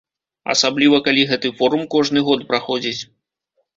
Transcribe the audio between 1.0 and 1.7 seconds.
калі гэты